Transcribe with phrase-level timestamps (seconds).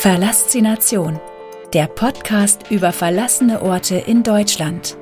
[0.00, 1.20] Verlassination,
[1.74, 4.96] der Podcast über verlassene Orte in Deutschland.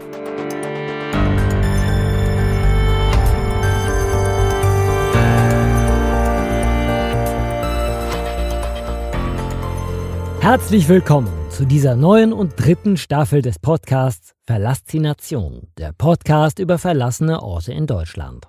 [10.40, 17.40] Herzlich willkommen zu dieser neuen und dritten Staffel des Podcasts Verlassination, der Podcast über verlassene
[17.44, 18.48] Orte in Deutschland.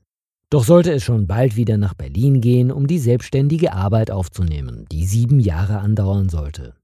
[0.49, 5.05] Doch sollte es schon bald wieder nach Berlin gehen, um die selbstständige Arbeit aufzunehmen, die
[5.05, 6.75] sieben Jahre andauern sollte.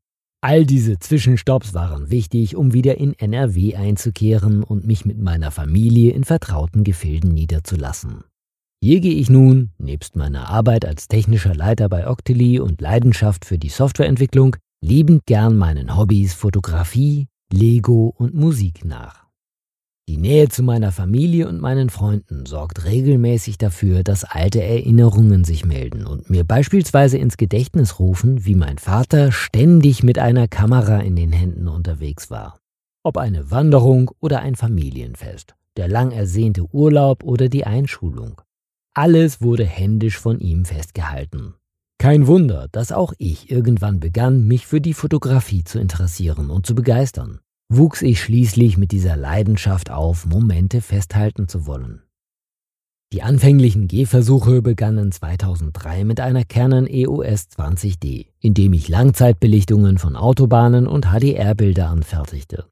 [0.41, 6.11] All diese Zwischenstopps waren wichtig, um wieder in NRW einzukehren und mich mit meiner Familie
[6.11, 8.25] in vertrauten Gefilden niederzulassen.
[8.79, 13.57] Hier gehe ich nun, nebst meiner Arbeit als technischer Leiter bei Octili und Leidenschaft für
[13.57, 19.25] die Softwareentwicklung, liebend gern meinen Hobbys Fotografie, Lego und Musik nach.
[20.07, 25.65] Die Nähe zu meiner Familie und meinen Freunden sorgt regelmäßig dafür, dass alte Erinnerungen sich
[25.65, 31.17] melden und mir beispielsweise ins Gedächtnis rufen, wie mein Vater ständig mit einer Kamera in
[31.17, 32.59] den Händen unterwegs war.
[33.03, 38.41] Ob eine Wanderung oder ein Familienfest, der lang ersehnte Urlaub oder die Einschulung.
[38.97, 41.53] Alles wurde händisch von ihm festgehalten.
[41.99, 46.73] Kein Wunder, dass auch ich irgendwann begann, mich für die Fotografie zu interessieren und zu
[46.73, 47.39] begeistern.
[47.71, 52.01] Wuchs ich schließlich mit dieser Leidenschaft auf, Momente festhalten zu wollen.
[53.13, 60.15] Die anfänglichen Gehversuche begannen 2003 mit einer Canon EOS 20D, in dem ich Langzeitbelichtungen von
[60.15, 62.65] Autobahnen und HDR-Bilder anfertigte.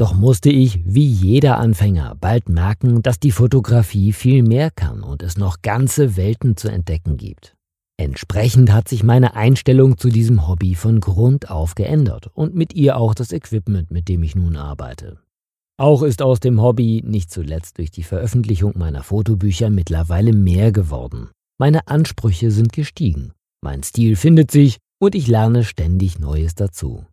[0.00, 5.22] Doch musste ich, wie jeder Anfänger, bald merken, dass die Fotografie viel mehr kann und
[5.22, 7.54] es noch ganze Welten zu entdecken gibt.
[7.98, 12.96] Entsprechend hat sich meine Einstellung zu diesem Hobby von Grund auf geändert und mit ihr
[12.96, 15.18] auch das Equipment, mit dem ich nun arbeite.
[15.78, 21.28] Auch ist aus dem Hobby, nicht zuletzt durch die Veröffentlichung meiner Fotobücher, mittlerweile mehr geworden.
[21.58, 23.32] Meine Ansprüche sind gestiegen,
[23.62, 27.04] mein Stil findet sich und ich lerne ständig Neues dazu.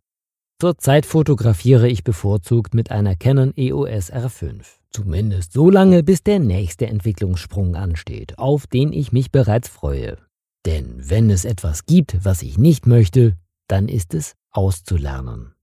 [0.60, 4.64] Zurzeit fotografiere ich bevorzugt mit einer Canon EOS R5.
[4.90, 10.18] Zumindest so lange, bis der nächste Entwicklungssprung ansteht, auf den ich mich bereits freue.
[10.66, 13.36] Denn wenn es etwas gibt, was ich nicht möchte,
[13.68, 15.54] dann ist es auszulernen.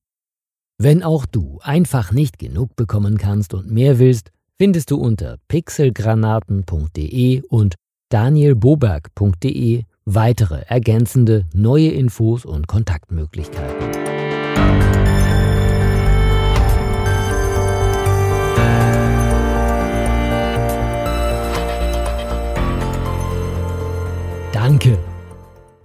[0.78, 7.42] Wenn auch du einfach nicht genug bekommen kannst und mehr willst, findest du unter pixelgranaten.de
[7.50, 7.76] und
[8.08, 14.25] danielboberg.de weitere ergänzende neue Infos und Kontaktmöglichkeiten.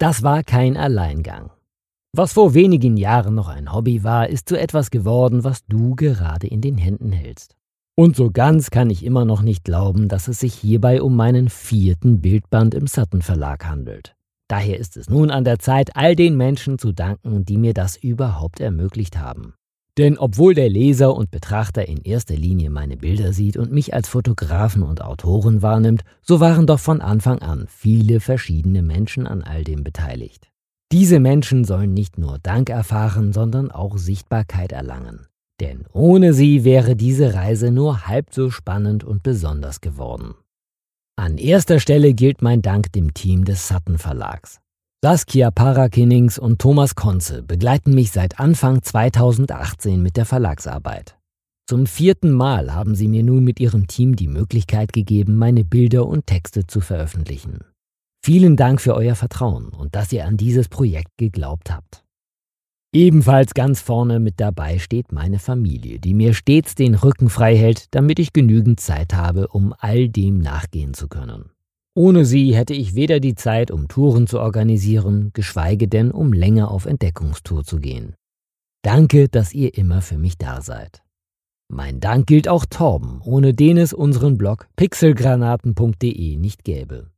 [0.00, 1.50] Das war kein Alleingang.
[2.16, 6.46] Was vor wenigen Jahren noch ein Hobby war, ist zu etwas geworden, was du gerade
[6.46, 7.54] in den Händen hältst.
[7.96, 11.50] Und so ganz kann ich immer noch nicht glauben, dass es sich hierbei um meinen
[11.50, 14.16] vierten Bildband im Sutton Verlag handelt.
[14.48, 17.98] Daher ist es nun an der Zeit, all den Menschen zu danken, die mir das
[17.98, 19.52] überhaupt ermöglicht haben.
[19.98, 24.08] Denn obwohl der Leser und Betrachter in erster Linie meine Bilder sieht und mich als
[24.08, 29.64] Fotografen und Autoren wahrnimmt, so waren doch von Anfang an viele verschiedene Menschen an all
[29.64, 30.48] dem beteiligt.
[30.92, 35.26] Diese Menschen sollen nicht nur Dank erfahren, sondern auch Sichtbarkeit erlangen.
[35.60, 40.34] Denn ohne sie wäre diese Reise nur halb so spannend und besonders geworden.
[41.16, 44.60] An erster Stelle gilt mein Dank dem Team des Sutton Verlags.
[45.02, 51.16] Saskia Parakinings und Thomas Konze begleiten mich seit Anfang 2018 mit der Verlagsarbeit.
[51.66, 56.04] Zum vierten Mal haben sie mir nun mit ihrem Team die Möglichkeit gegeben, meine Bilder
[56.04, 57.60] und Texte zu veröffentlichen.
[58.22, 62.04] Vielen Dank für euer Vertrauen und dass ihr an dieses Projekt geglaubt habt.
[62.92, 67.86] Ebenfalls ganz vorne mit dabei steht meine Familie, die mir stets den Rücken frei hält,
[67.94, 71.52] damit ich genügend Zeit habe, um all dem nachgehen zu können.
[71.96, 76.70] Ohne sie hätte ich weder die Zeit, um Touren zu organisieren, geschweige denn, um länger
[76.70, 78.14] auf Entdeckungstour zu gehen.
[78.82, 81.02] Danke, dass ihr immer für mich da seid.
[81.68, 87.10] Mein Dank gilt auch Torben, ohne den es unseren Blog pixelgranaten.de nicht gäbe.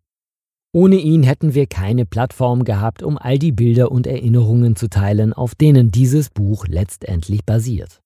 [0.74, 5.34] Ohne ihn hätten wir keine Plattform gehabt, um all die Bilder und Erinnerungen zu teilen,
[5.34, 8.00] auf denen dieses Buch letztendlich basiert.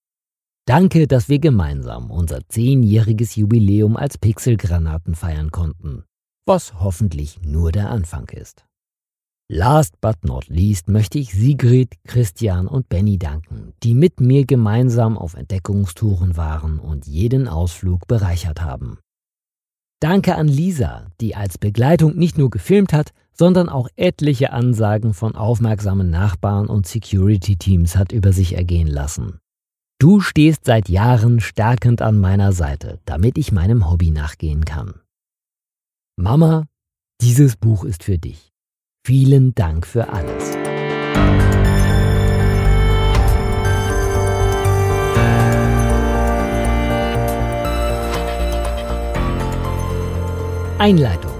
[0.66, 6.02] Danke, dass wir gemeinsam unser zehnjähriges Jubiläum als Pixelgranaten feiern konnten
[6.46, 8.64] was hoffentlich nur der Anfang ist.
[9.48, 15.16] Last but not least möchte ich Sigrid, Christian und Benny danken, die mit mir gemeinsam
[15.16, 18.98] auf Entdeckungstouren waren und jeden Ausflug bereichert haben.
[20.00, 25.36] Danke an Lisa, die als Begleitung nicht nur gefilmt hat, sondern auch etliche Ansagen von
[25.36, 29.38] aufmerksamen Nachbarn und Security-Teams hat über sich ergehen lassen.
[29.98, 35.00] Du stehst seit Jahren stärkend an meiner Seite, damit ich meinem Hobby nachgehen kann.
[36.18, 36.64] Mama,
[37.20, 38.50] dieses Buch ist für dich.
[39.06, 40.56] Vielen Dank für alles.
[50.78, 51.32] Einleitung.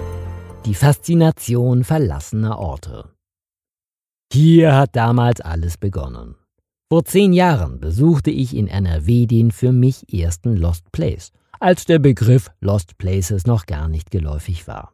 [0.67, 3.15] Die Faszination verlassener Orte.
[4.31, 6.35] Hier hat damals alles begonnen.
[6.93, 11.99] Vor zehn Jahren besuchte ich in NRW den für mich ersten Lost Place– als der
[11.99, 14.93] Begriff Lost Places noch gar nicht geläufig war.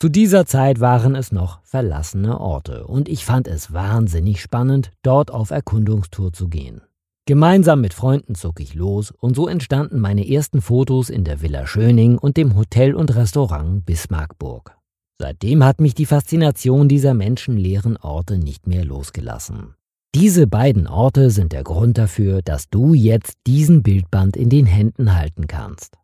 [0.00, 5.30] Zu dieser Zeit waren es noch verlassene Orte und ich fand es wahnsinnig spannend, dort
[5.30, 6.82] auf Erkundungstour zu gehen.
[7.24, 11.68] Gemeinsam mit Freunden zog ich los und so entstanden meine ersten Fotos in der Villa
[11.68, 14.76] Schöning und dem Hotel und Restaurant Bismarckburg.
[15.20, 19.76] Seitdem hat mich die Faszination dieser menschenleeren Orte nicht mehr losgelassen.
[20.16, 25.14] Diese beiden Orte sind der Grund dafür, dass du jetzt diesen Bildband in den Händen
[25.14, 25.96] halten kannst.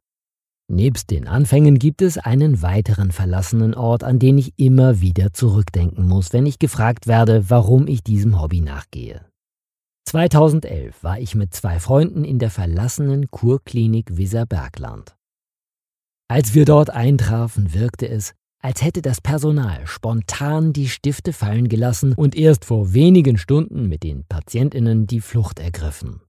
[0.71, 6.07] Nebst den Anfängen gibt es einen weiteren verlassenen Ort, an den ich immer wieder zurückdenken
[6.07, 9.25] muss, wenn ich gefragt werde, warum ich diesem Hobby nachgehe.
[10.05, 15.17] 2011 war ich mit zwei Freunden in der verlassenen Kurklinik Weserbergland.
[16.31, 22.13] Als wir dort eintrafen, wirkte es, als hätte das Personal spontan die Stifte fallen gelassen
[22.13, 26.21] und erst vor wenigen Stunden mit den Patientinnen die Flucht ergriffen.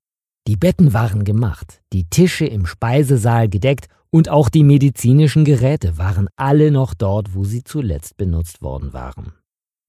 [0.49, 6.27] Die Betten waren gemacht, die Tische im Speisesaal gedeckt und auch die medizinischen Geräte waren
[6.37, 9.33] alle noch dort, wo sie zuletzt benutzt worden waren.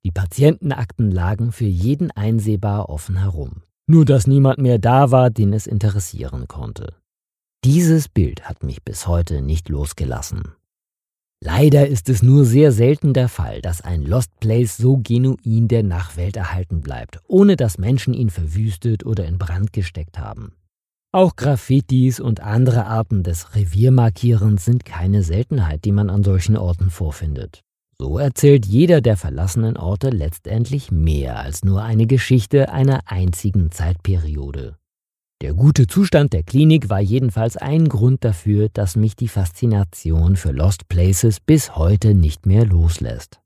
[0.05, 3.63] Die Patientenakten lagen für jeden einsehbar offen herum.
[3.87, 6.93] Nur dass niemand mehr da war, den es interessieren konnte.
[7.65, 10.43] Dieses Bild hat mich bis heute nicht losgelassen.
[11.43, 15.83] Leider ist es nur sehr selten der Fall, dass ein Lost Place so genuin der
[15.83, 20.53] Nachwelt erhalten bleibt, ohne dass Menschen ihn verwüstet oder in Brand gesteckt haben.
[21.13, 26.91] Auch Graffitis und andere Arten des Reviermarkierens sind keine Seltenheit, die man an solchen Orten
[26.91, 27.63] vorfindet.
[27.99, 34.77] So erzählt jeder der verlassenen Orte letztendlich mehr als nur eine Geschichte einer einzigen Zeitperiode.
[35.43, 40.53] Der gute Zustand der Klinik war jedenfalls ein Grund dafür, dass mich die Faszination für
[40.53, 43.41] Lost Places bis heute nicht mehr loslässt.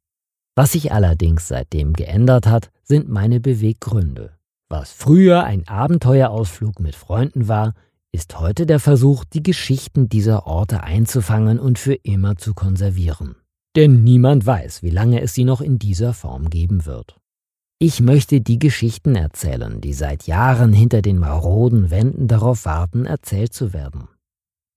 [0.57, 4.33] Was sich allerdings seitdem geändert hat, sind meine Beweggründe.
[4.69, 7.75] Was früher ein Abenteuerausflug mit Freunden war,
[8.11, 13.37] ist heute der Versuch, die Geschichten dieser Orte einzufangen und für immer zu konservieren.
[13.77, 17.21] Denn niemand weiß, wie lange es sie noch in dieser Form geben wird.
[17.81, 23.52] Ich möchte die Geschichten erzählen, die seit Jahren hinter den maroden Wänden darauf warten, erzählt
[23.52, 24.09] zu werden.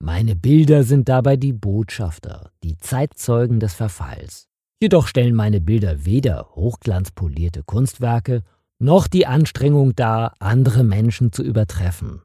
[0.03, 4.47] Meine Bilder sind dabei die Botschafter, die Zeitzeugen des Verfalls.
[4.81, 8.43] Jedoch stellen meine Bilder weder hochglanzpolierte Kunstwerke
[8.79, 12.21] noch die Anstrengung dar, andere Menschen zu übertreffen.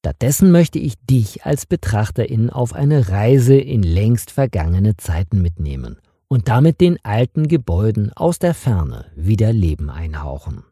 [0.00, 6.48] Stattdessen möchte ich dich als Betrachterin auf eine Reise in längst vergangene Zeiten mitnehmen und
[6.48, 10.64] damit den alten Gebäuden aus der Ferne wieder Leben einhauchen.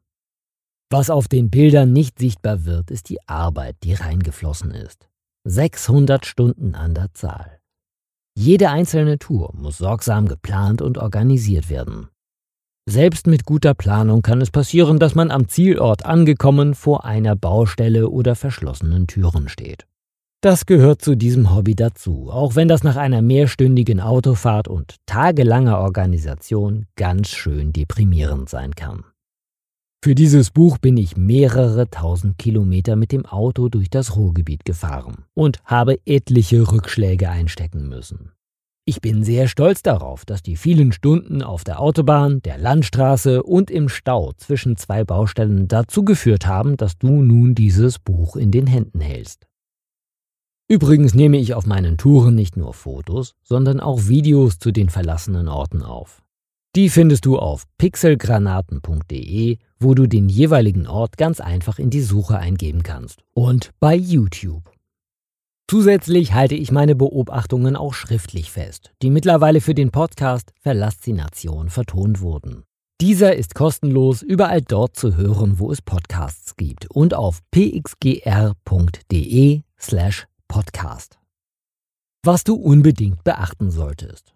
[0.90, 5.08] Was auf den Bildern nicht sichtbar wird, ist die Arbeit, die reingeflossen ist.
[5.44, 7.58] 600 Stunden an der Zahl.
[8.38, 12.08] Jede einzelne Tour muss sorgsam geplant und organisiert werden.
[12.88, 18.08] Selbst mit guter Planung kann es passieren, dass man am Zielort angekommen vor einer Baustelle
[18.08, 19.86] oder verschlossenen Türen steht.
[20.42, 25.78] Das gehört zu diesem Hobby dazu, auch wenn das nach einer mehrstündigen Autofahrt und tagelanger
[25.78, 29.04] Organisation ganz schön deprimierend sein kann.
[30.04, 35.24] Für dieses Buch bin ich mehrere tausend Kilometer mit dem Auto durch das Ruhrgebiet gefahren
[35.34, 38.30] und habe etliche Rückschläge einstecken müssen.
[38.84, 43.68] Ich bin sehr stolz darauf, dass die vielen Stunden auf der Autobahn, der Landstraße und
[43.68, 48.68] im Stau zwischen zwei Baustellen dazu geführt haben, dass du nun dieses Buch in den
[48.68, 49.48] Händen hältst.
[50.68, 55.48] Übrigens nehme ich auf meinen Touren nicht nur Fotos, sondern auch Videos zu den verlassenen
[55.48, 56.22] Orten auf.
[56.74, 62.38] Die findest du auf pixelgranaten.de, wo du den jeweiligen Ort ganz einfach in die Suche
[62.38, 63.22] eingeben kannst.
[63.32, 64.70] Und bei YouTube.
[65.70, 72.20] Zusätzlich halte ich meine Beobachtungen auch schriftlich fest, die mittlerweile für den Podcast Verlassination vertont
[72.20, 72.64] wurden.
[73.00, 78.22] Dieser ist kostenlos überall dort zu hören, wo es Podcasts gibt und auf pxgr.de
[79.78, 81.18] slash podcast.
[82.24, 84.34] Was du unbedingt beachten solltest.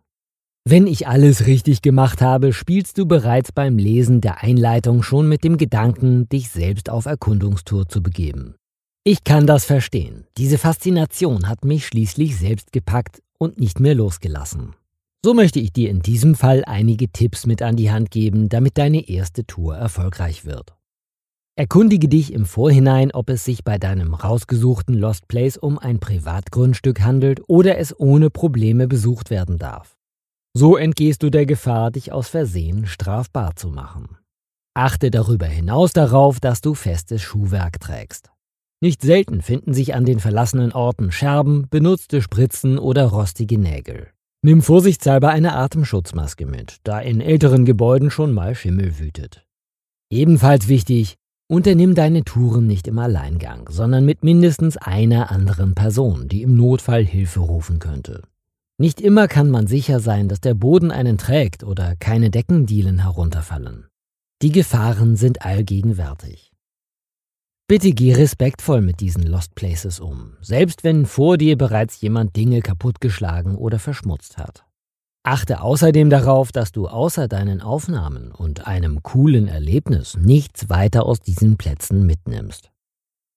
[0.65, 5.43] Wenn ich alles richtig gemacht habe, spielst du bereits beim Lesen der Einleitung schon mit
[5.43, 8.55] dem Gedanken, dich selbst auf Erkundungstour zu begeben.
[9.05, 10.27] Ich kann das verstehen.
[10.37, 14.75] Diese Faszination hat mich schließlich selbst gepackt und nicht mehr losgelassen.
[15.25, 18.79] So möchte ich dir in diesem Fall einige Tipps mit an die Hand geben, damit
[18.79, 20.75] deine erste Tour erfolgreich wird.
[21.57, 27.03] Erkundige dich im Vorhinein, ob es sich bei deinem rausgesuchten Lost Place um ein Privatgrundstück
[27.03, 29.97] handelt oder es ohne Probleme besucht werden darf.
[30.57, 34.17] So entgehst du der Gefahr, dich aus Versehen strafbar zu machen.
[34.75, 38.31] Achte darüber hinaus darauf, dass du festes Schuhwerk trägst.
[38.81, 44.09] Nicht selten finden sich an den verlassenen Orten Scherben, benutzte Spritzen oder rostige Nägel.
[44.43, 49.45] Nimm vorsichtshalber eine Atemschutzmaske mit, da in älteren Gebäuden schon mal Schimmel wütet.
[50.11, 51.19] Ebenfalls wichtig,
[51.51, 57.05] unternimm deine Touren nicht im Alleingang, sondern mit mindestens einer anderen Person, die im Notfall
[57.05, 58.23] Hilfe rufen könnte.
[58.79, 63.89] Nicht immer kann man sicher sein, dass der Boden einen trägt oder keine Deckendielen herunterfallen.
[64.43, 66.53] Die Gefahren sind allgegenwärtig.
[67.67, 72.63] Bitte geh respektvoll mit diesen Lost Places um, selbst wenn vor dir bereits jemand Dinge
[72.63, 74.65] kaputtgeschlagen oder verschmutzt hat.
[75.23, 81.21] Achte außerdem darauf, dass du außer deinen Aufnahmen und einem coolen Erlebnis nichts weiter aus
[81.21, 82.71] diesen Plätzen mitnimmst.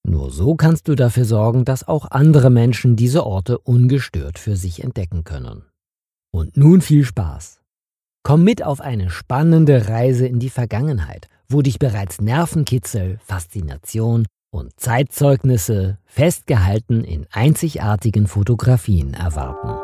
[0.06, 4.82] Nur so kannst du dafür sorgen, dass auch andere Menschen diese Orte ungestört für sich
[4.82, 5.64] entdecken können.
[6.32, 7.60] Und nun viel Spaß.
[8.22, 14.78] Komm mit auf eine spannende Reise in die Vergangenheit wo dich bereits Nervenkitzel, Faszination und
[14.78, 19.83] Zeitzeugnisse festgehalten in einzigartigen Fotografien erwarten.